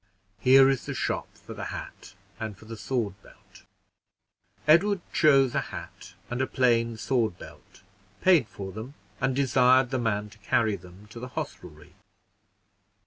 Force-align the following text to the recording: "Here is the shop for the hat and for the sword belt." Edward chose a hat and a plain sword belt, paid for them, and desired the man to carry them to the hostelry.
"Here 0.39 0.67
is 0.67 0.87
the 0.87 0.95
shop 0.95 1.27
for 1.35 1.53
the 1.53 1.65
hat 1.65 2.15
and 2.39 2.57
for 2.57 2.65
the 2.65 2.75
sword 2.75 3.21
belt." 3.21 3.65
Edward 4.67 4.99
chose 5.13 5.53
a 5.53 5.61
hat 5.61 6.15
and 6.27 6.41
a 6.41 6.47
plain 6.47 6.97
sword 6.97 7.37
belt, 7.37 7.83
paid 8.19 8.47
for 8.47 8.71
them, 8.71 8.95
and 9.19 9.35
desired 9.35 9.91
the 9.91 9.99
man 9.99 10.31
to 10.31 10.39
carry 10.39 10.75
them 10.75 11.05
to 11.11 11.19
the 11.19 11.27
hostelry. 11.27 11.93